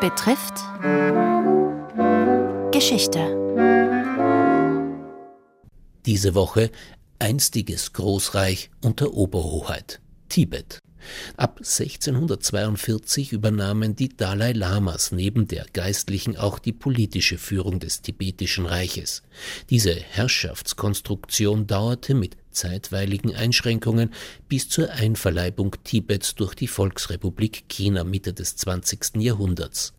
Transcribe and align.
betrifft 0.00 0.54
Geschichte. 2.72 3.18
Diese 6.06 6.34
Woche 6.34 6.70
einstiges 7.18 7.92
Großreich 7.92 8.70
unter 8.80 9.12
Oberhoheit 9.12 10.00
Tibet. 10.30 10.78
Ab 11.36 11.58
1642 11.58 13.32
übernahmen 13.32 13.94
die 13.94 14.08
Dalai 14.08 14.52
Lamas 14.52 15.12
neben 15.12 15.48
der 15.48 15.66
geistlichen 15.72 16.36
auch 16.36 16.58
die 16.58 16.72
politische 16.72 17.36
Führung 17.36 17.78
des 17.78 18.00
tibetischen 18.00 18.66
Reiches. 18.66 19.22
Diese 19.68 19.94
Herrschaftskonstruktion 19.94 21.66
dauerte 21.66 22.14
mit 22.14 22.36
zeitweiligen 22.50 23.34
Einschränkungen 23.34 24.12
bis 24.48 24.68
zur 24.68 24.90
Einverleibung 24.90 25.76
Tibets 25.84 26.34
durch 26.34 26.54
die 26.54 26.68
Volksrepublik 26.68 27.68
China 27.68 28.04
Mitte 28.04 28.32
des 28.32 28.56
20. 28.56 29.16
Jahrhunderts. 29.16 29.94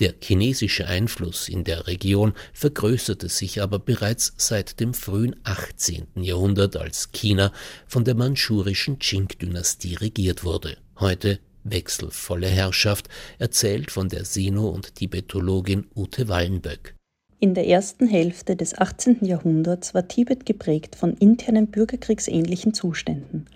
Der 0.00 0.14
chinesische 0.20 0.86
Einfluss 0.86 1.48
in 1.48 1.64
der 1.64 1.86
Region 1.86 2.34
vergrößerte 2.52 3.28
sich 3.28 3.62
aber 3.62 3.78
bereits 3.78 4.34
seit 4.36 4.80
dem 4.80 4.94
frühen 4.94 5.36
18. 5.44 6.08
Jahrhundert, 6.16 6.76
als 6.76 7.12
China 7.12 7.52
von 7.86 8.04
der 8.04 8.14
manchurischen 8.14 8.98
Qing-Dynastie 8.98 9.94
regiert 9.94 10.44
wurde. 10.44 10.76
Heute 10.98 11.40
wechselvolle 11.64 12.46
Herrschaft, 12.46 13.08
erzählt 13.38 13.90
von 13.90 14.08
der 14.08 14.24
Sino- 14.24 14.68
und 14.68 14.94
Tibetologin 14.94 15.86
Ute 15.94 16.28
Wallenböck. 16.28 16.94
In 17.40 17.54
der 17.54 17.66
ersten 17.66 18.06
Hälfte 18.06 18.56
des 18.56 18.78
18. 18.78 19.18
Jahrhunderts 19.22 19.92
war 19.92 20.08
Tibet 20.08 20.46
geprägt 20.46 20.96
von 20.96 21.14
internen 21.14 21.66
bürgerkriegsähnlichen 21.66 22.74
Zuständen. 22.74 23.46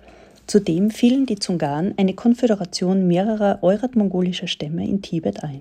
Zudem 0.47 0.91
fielen 0.91 1.27
die 1.27 1.39
Zungan, 1.39 1.95
eine 1.97 2.15
Konföderation 2.15 3.07
mehrerer 3.07 3.59
eurat-mongolischer 3.63 4.47
Stämme, 4.47 4.87
in 4.87 5.03
Tibet 5.03 5.45
ein. 5.45 5.61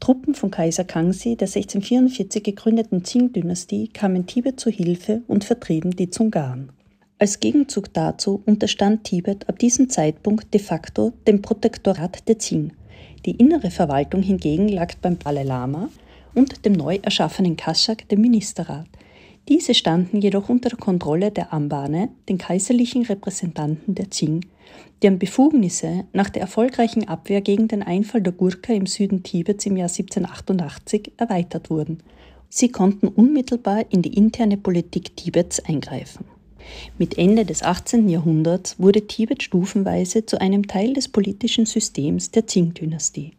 Truppen 0.00 0.34
von 0.34 0.50
Kaiser 0.50 0.84
Kangxi 0.84 1.36
der 1.36 1.48
1644 1.48 2.42
gegründeten 2.42 3.02
Qing-Dynastie 3.02 3.88
kamen 3.88 4.26
Tibet 4.26 4.58
zu 4.58 4.70
Hilfe 4.70 5.22
und 5.28 5.44
vertrieben 5.44 5.92
die 5.92 6.10
Zungan. 6.10 6.70
Als 7.18 7.38
Gegenzug 7.38 7.92
dazu 7.94 8.42
unterstand 8.46 9.04
Tibet 9.04 9.48
ab 9.48 9.58
diesem 9.58 9.88
Zeitpunkt 9.88 10.52
de 10.52 10.60
facto 10.60 11.12
dem 11.26 11.40
Protektorat 11.40 12.28
der 12.28 12.34
Qing. 12.34 12.72
Die 13.24 13.36
innere 13.36 13.70
Verwaltung 13.70 14.22
hingegen 14.22 14.68
lag 14.68 14.94
beim 15.00 15.18
Dalai 15.20 15.44
Lama, 15.44 15.88
und 16.34 16.64
dem 16.64 16.72
neu 16.72 16.98
erschaffenen 17.02 17.56
Kaschak, 17.56 18.08
dem 18.08 18.20
Ministerrat. 18.20 18.86
Diese 19.48 19.74
standen 19.74 20.20
jedoch 20.20 20.48
unter 20.48 20.68
der 20.68 20.78
Kontrolle 20.78 21.30
der 21.30 21.52
Ambane, 21.52 22.10
den 22.28 22.38
kaiserlichen 22.38 23.04
Repräsentanten 23.04 23.94
der 23.94 24.06
Qing, 24.06 24.46
deren 25.02 25.18
Befugnisse 25.18 26.04
nach 26.12 26.30
der 26.30 26.42
erfolgreichen 26.42 27.08
Abwehr 27.08 27.40
gegen 27.40 27.68
den 27.68 27.82
Einfall 27.82 28.22
der 28.22 28.32
Gurkha 28.32 28.72
im 28.72 28.86
Süden 28.86 29.22
Tibets 29.22 29.66
im 29.66 29.76
Jahr 29.76 29.88
1788 29.88 31.12
erweitert 31.16 31.70
wurden. 31.70 31.98
Sie 32.48 32.68
konnten 32.68 33.08
unmittelbar 33.08 33.84
in 33.90 34.02
die 34.02 34.14
interne 34.14 34.56
Politik 34.56 35.16
Tibets 35.16 35.60
eingreifen. 35.60 36.24
Mit 36.98 37.18
Ende 37.18 37.44
des 37.44 37.62
18. 37.62 38.08
Jahrhunderts 38.08 38.78
wurde 38.78 39.06
Tibet 39.06 39.42
stufenweise 39.42 40.26
zu 40.26 40.40
einem 40.40 40.68
Teil 40.68 40.92
des 40.92 41.08
politischen 41.08 41.66
Systems 41.66 42.30
der 42.30 42.42
Qing-Dynastie. 42.42 43.32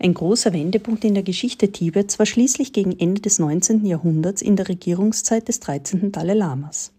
Ein 0.00 0.14
großer 0.14 0.52
Wendepunkt 0.52 1.04
in 1.04 1.14
der 1.14 1.24
Geschichte 1.24 1.72
Tibets 1.72 2.20
war 2.20 2.26
schließlich 2.26 2.72
gegen 2.72 2.96
Ende 2.96 3.20
des 3.20 3.40
19. 3.40 3.84
Jahrhunderts 3.84 4.42
in 4.42 4.54
der 4.54 4.68
Regierungszeit 4.68 5.48
des 5.48 5.58
13. 5.58 6.12
Dalai 6.12 6.34
Lamas. 6.34 6.92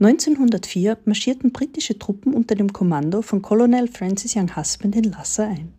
1904 0.00 0.98
marschierten 1.06 1.50
britische 1.50 1.98
Truppen 1.98 2.34
unter 2.34 2.54
dem 2.54 2.74
Kommando 2.74 3.22
von 3.22 3.40
Colonel 3.40 3.88
Francis 3.88 4.36
Young 4.36 4.54
Husband 4.54 4.94
in 4.96 5.04
Lhasa 5.04 5.48
ein. 5.48 5.72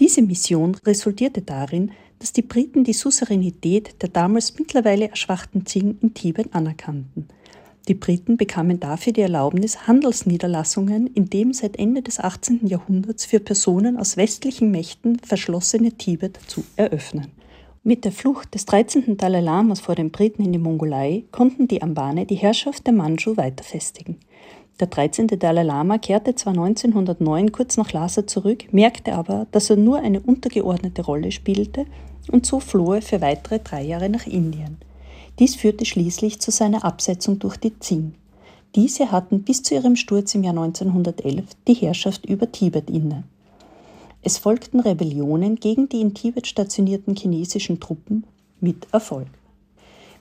Diese 0.00 0.22
Mission 0.22 0.74
resultierte 0.84 1.42
darin, 1.42 1.92
dass 2.18 2.32
die 2.32 2.42
Briten 2.42 2.82
die 2.82 2.92
Souveränität 2.92 4.02
der 4.02 4.08
damals 4.08 4.58
mittlerweile 4.58 5.10
erschwachten 5.10 5.62
Qing 5.62 5.98
in 6.00 6.12
Tibet 6.12 6.52
anerkannten– 6.52 7.28
die 7.88 7.94
Briten 7.94 8.36
bekamen 8.36 8.80
dafür 8.80 9.12
die 9.12 9.20
Erlaubnis, 9.20 9.86
Handelsniederlassungen 9.86 11.06
in 11.08 11.28
dem 11.28 11.52
seit 11.52 11.78
Ende 11.78 12.00
des 12.00 12.18
18. 12.18 12.66
Jahrhunderts 12.66 13.26
für 13.26 13.40
Personen 13.40 13.98
aus 13.98 14.16
westlichen 14.16 14.70
Mächten 14.70 15.18
verschlossene 15.18 15.92
Tibet 15.92 16.38
zu 16.46 16.64
eröffnen. 16.76 17.32
Mit 17.82 18.06
der 18.06 18.12
Flucht 18.12 18.54
des 18.54 18.64
13. 18.64 19.18
Dalai 19.18 19.40
Lamas 19.40 19.80
vor 19.80 19.94
den 19.94 20.10
Briten 20.10 20.42
in 20.42 20.52
die 20.52 20.58
Mongolei 20.58 21.24
konnten 21.30 21.68
die 21.68 21.82
Ambane 21.82 22.24
die 22.24 22.36
Herrschaft 22.36 22.86
der 22.86 22.94
Manchu 22.94 23.36
weiter 23.36 23.62
festigen. 23.62 24.16
Der 24.80 24.86
13. 24.86 25.26
Dalai 25.26 25.62
Lama 25.62 25.98
kehrte 25.98 26.34
zwar 26.34 26.54
1909 26.54 27.52
kurz 27.52 27.76
nach 27.76 27.92
Lhasa 27.92 28.26
zurück, 28.26 28.72
merkte 28.72 29.12
aber, 29.12 29.46
dass 29.52 29.70
er 29.70 29.76
nur 29.76 29.98
eine 29.98 30.20
untergeordnete 30.20 31.02
Rolle 31.02 31.30
spielte 31.30 31.84
und 32.32 32.46
so 32.46 32.58
floh 32.58 32.94
er 32.94 33.02
für 33.02 33.20
weitere 33.20 33.60
drei 33.60 33.82
Jahre 33.82 34.08
nach 34.08 34.26
Indien. 34.26 34.78
Dies 35.38 35.56
führte 35.56 35.84
schließlich 35.84 36.40
zu 36.40 36.50
seiner 36.50 36.84
Absetzung 36.84 37.40
durch 37.40 37.56
die 37.56 37.70
Qing. 37.70 38.14
Diese 38.74 39.10
hatten 39.10 39.42
bis 39.42 39.62
zu 39.62 39.74
ihrem 39.74 39.96
Sturz 39.96 40.34
im 40.34 40.44
Jahr 40.44 40.56
1911 40.56 41.44
die 41.66 41.74
Herrschaft 41.74 42.26
über 42.26 42.50
Tibet 42.50 42.88
inne. 42.88 43.24
Es 44.22 44.38
folgten 44.38 44.80
Rebellionen 44.80 45.56
gegen 45.56 45.88
die 45.88 46.00
in 46.00 46.14
Tibet 46.14 46.46
stationierten 46.46 47.16
chinesischen 47.16 47.80
Truppen 47.80 48.24
mit 48.60 48.86
Erfolg. 48.92 49.28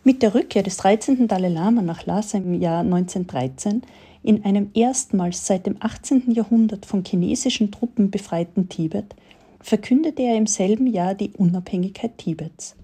Mit 0.03 0.22
der 0.22 0.35
Rückkehr 0.35 0.63
des 0.63 0.78
13. 0.78 1.28
Dalai 1.28 1.50
Lama 1.50 1.81
nach 1.81 2.06
Lhasa 2.06 2.38
im 2.38 2.59
Jahr 2.59 2.81
1913 2.81 3.84
in 4.23 4.44
einem 4.44 4.72
erstmals 4.73 5.46
seit 5.47 5.66
dem 5.66 5.78
18. 5.79 6.31
Jahrhundert 6.31 6.85
von 6.85 7.06
chinesischen 7.06 7.72
Truppen 7.72 8.12
befreiten 8.12 8.68
Tibet 8.68 9.16
verkündete 9.62 10.23
er 10.23 10.35
im 10.35 10.47
selben 10.47 10.88
Jahr 10.88 11.16
die 11.16 11.31
Unabhängigkeit 11.31 12.18
Tibets. 12.18 12.75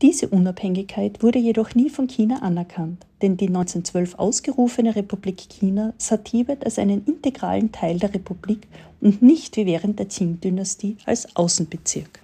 Diese 0.00 0.28
Unabhängigkeit 0.28 1.24
wurde 1.24 1.40
jedoch 1.40 1.74
nie 1.74 1.90
von 1.90 2.06
China 2.06 2.42
anerkannt, 2.42 3.04
denn 3.20 3.36
die 3.36 3.48
1912 3.48 4.14
ausgerufene 4.14 4.94
Republik 4.94 5.48
China 5.48 5.92
sah 5.98 6.18
Tibet 6.18 6.64
als 6.64 6.78
einen 6.78 7.04
integralen 7.04 7.72
Teil 7.72 7.98
der 7.98 8.14
Republik 8.14 8.68
und 9.00 9.22
nicht 9.22 9.56
wie 9.56 9.66
während 9.66 9.98
der 9.98 10.06
Qing-Dynastie 10.06 10.98
als 11.04 11.34
Außenbezirk. 11.34 12.20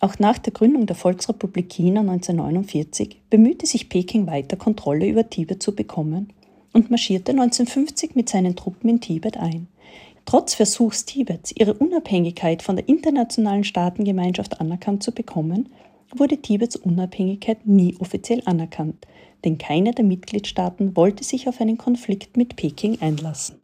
Auch 0.00 0.18
nach 0.18 0.36
der 0.36 0.52
Gründung 0.52 0.84
der 0.84 0.94
Volksrepublik 0.94 1.70
China 1.70 2.00
1949 2.00 3.16
bemühte 3.30 3.64
sich 3.64 3.88
Peking 3.88 4.26
weiter 4.26 4.58
Kontrolle 4.58 5.08
über 5.08 5.30
Tibet 5.30 5.62
zu 5.62 5.74
bekommen 5.74 6.34
und 6.74 6.90
marschierte 6.90 7.32
1950 7.32 8.14
mit 8.14 8.28
seinen 8.28 8.56
Truppen 8.56 8.90
in 8.90 9.00
Tibet 9.00 9.38
ein. 9.38 9.68
Trotz 10.26 10.54
Versuchs 10.54 11.06
Tibets, 11.06 11.50
ihre 11.56 11.72
Unabhängigkeit 11.72 12.62
von 12.62 12.76
der 12.76 12.88
internationalen 12.90 13.64
Staatengemeinschaft 13.64 14.60
anerkannt 14.60 15.02
zu 15.02 15.12
bekommen, 15.12 15.70
wurde 16.14 16.38
Tibets 16.38 16.76
Unabhängigkeit 16.76 17.66
nie 17.66 17.96
offiziell 17.98 18.42
anerkannt, 18.44 19.06
denn 19.44 19.58
keine 19.58 19.92
der 19.92 20.04
Mitgliedstaaten 20.04 20.96
wollte 20.96 21.24
sich 21.24 21.48
auf 21.48 21.60
einen 21.60 21.78
Konflikt 21.78 22.36
mit 22.36 22.56
Peking 22.56 23.00
einlassen. 23.00 23.56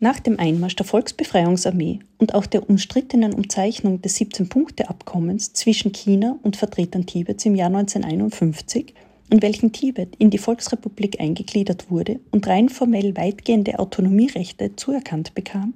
Nach 0.00 0.18
dem 0.18 0.40
Einmarsch 0.40 0.74
der 0.74 0.84
Volksbefreiungsarmee 0.86 2.00
und 2.18 2.34
auch 2.34 2.46
der 2.46 2.68
umstrittenen 2.68 3.32
Umzeichnung 3.32 4.02
des 4.02 4.20
17-Punkte-Abkommens 4.20 5.52
zwischen 5.52 5.92
China 5.92 6.38
und 6.42 6.56
Vertretern 6.56 7.06
Tibets 7.06 7.46
im 7.46 7.54
Jahr 7.54 7.68
1951, 7.68 8.94
in 9.30 9.42
welchem 9.42 9.72
Tibet 9.72 10.16
in 10.16 10.30
die 10.30 10.38
Volksrepublik 10.38 11.20
eingegliedert 11.20 11.90
wurde 11.90 12.18
und 12.32 12.46
rein 12.48 12.68
formell 12.68 13.16
weitgehende 13.16 13.78
Autonomierechte 13.78 14.74
zuerkannt 14.74 15.34
bekam, 15.34 15.74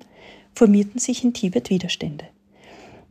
formierten 0.54 0.98
sich 0.98 1.22
in 1.22 1.32
Tibet 1.32 1.70
Widerstände. 1.70 2.24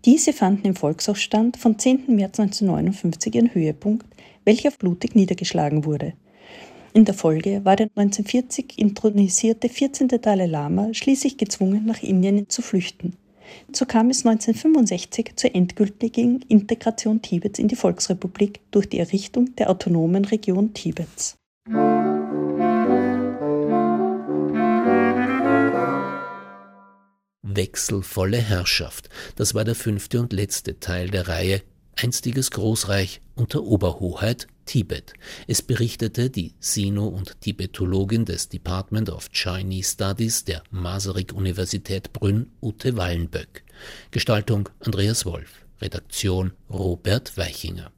Diese 0.06 0.34
fanden 0.34 0.68
im 0.68 0.76
Volksaufstand 0.76 1.58
vom 1.58 1.80
10. 1.80 2.16
März 2.16 2.40
1959 2.40 3.34
ihren 3.34 3.54
Höhepunkt, 3.56 4.06
welcher 4.44 4.70
blutig 4.70 5.16
niedergeschlagen 5.16 5.84
wurde. 5.84 6.14
In 6.94 7.06
der 7.06 7.16
Folge 7.16 7.66
war 7.66 7.76
der 7.76 7.90
1940 7.96 8.78
intronisierte 8.78 9.68
14. 9.68 10.08
Dalai 10.08 10.46
Lama 10.46 10.94
schließlich 10.94 11.38
gezwungen, 11.38 11.86
nach 11.88 12.04
Indien 12.04 12.48
zu 12.50 12.62
flüchten. 12.62 13.14
So 13.74 13.86
kam 13.86 14.12
es 14.12 14.26
1965 14.26 15.32
zur 15.36 15.56
endgültigen 15.56 16.44
Integration 16.50 17.24
Tibets 17.24 17.58
in 17.58 17.68
die 17.68 17.76
Volksrepublik 17.76 18.60
durch 18.70 18.88
die 18.88 19.00
Errichtung 19.00 19.56
der 19.56 19.72
autonomen 19.72 20.26
Region 20.26 20.74
Tibets. 20.74 21.36
Wechselvolle 27.56 28.38
Herrschaft. 28.38 29.10
Das 29.36 29.54
war 29.54 29.64
der 29.64 29.76
fünfte 29.76 30.20
und 30.20 30.34
letzte 30.34 30.80
Teil 30.80 31.10
der 31.10 31.28
Reihe 31.28 31.62
Einstiges 31.98 32.52
Großreich 32.52 33.22
unter 33.36 33.64
Oberhoheit 33.64 34.48
Tibet. 34.66 35.14
Es 35.48 35.62
berichtete 35.62 36.30
die 36.30 36.54
Sino- 36.60 37.08
und 37.08 37.40
Tibetologin 37.42 38.26
des 38.26 38.50
Department 38.50 39.10
of 39.10 39.30
Chinese 39.32 39.92
Studies 39.92 40.44
der 40.44 40.64
Masaryk-Universität 40.72 42.12
Brünn, 42.12 42.52
Ute 42.62 42.98
Wallenböck. 42.98 43.64
Gestaltung 44.12 44.70
Andreas 44.80 45.26
Wolf. 45.26 45.66
Redaktion 45.82 46.54
Robert 46.70 47.38
Weichinger. 47.38 47.92